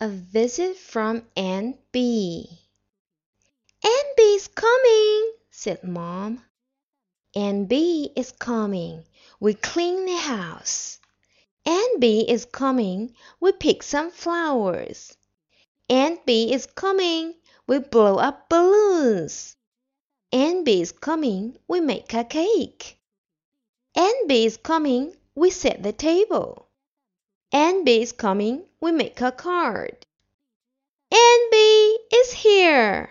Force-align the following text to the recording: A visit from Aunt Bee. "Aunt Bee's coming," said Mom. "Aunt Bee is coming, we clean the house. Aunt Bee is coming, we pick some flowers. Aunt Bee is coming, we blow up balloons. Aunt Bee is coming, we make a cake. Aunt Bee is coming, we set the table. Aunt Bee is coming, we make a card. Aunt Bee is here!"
A 0.00 0.06
visit 0.08 0.76
from 0.76 1.26
Aunt 1.36 1.76
Bee. 1.90 2.60
"Aunt 3.84 4.16
Bee's 4.16 4.46
coming," 4.46 5.32
said 5.50 5.82
Mom. 5.82 6.44
"Aunt 7.34 7.68
Bee 7.68 8.12
is 8.14 8.30
coming, 8.30 9.04
we 9.40 9.54
clean 9.54 10.06
the 10.06 10.16
house. 10.16 11.00
Aunt 11.66 11.98
Bee 11.98 12.20
is 12.30 12.44
coming, 12.44 13.16
we 13.40 13.50
pick 13.50 13.82
some 13.82 14.12
flowers. 14.12 15.16
Aunt 15.90 16.24
Bee 16.24 16.52
is 16.52 16.66
coming, 16.66 17.34
we 17.66 17.80
blow 17.80 18.18
up 18.18 18.48
balloons. 18.48 19.56
Aunt 20.30 20.64
Bee 20.64 20.80
is 20.80 20.92
coming, 20.92 21.58
we 21.66 21.80
make 21.80 22.14
a 22.14 22.22
cake. 22.22 23.00
Aunt 23.96 24.28
Bee 24.28 24.46
is 24.46 24.58
coming, 24.58 25.16
we 25.34 25.50
set 25.50 25.82
the 25.82 25.92
table. 25.92 26.67
Aunt 27.52 27.86
Bee 27.86 28.02
is 28.02 28.12
coming, 28.12 28.64
we 28.80 28.92
make 28.92 29.20
a 29.22 29.32
card. 29.32 30.04
Aunt 31.10 31.50
Bee 31.50 31.98
is 32.12 32.32
here!" 32.32 33.10